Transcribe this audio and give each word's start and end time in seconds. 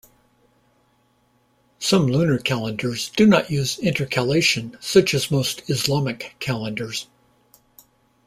Some 1.77 2.07
lunar 2.07 2.39
calendars 2.39 3.09
do 3.15 3.27
not 3.27 3.51
use 3.51 3.77
intercalation, 3.77 4.75
such 4.79 5.13
as 5.13 5.29
most 5.29 5.61
Islamic 5.69 6.35
calendars. 6.39 7.05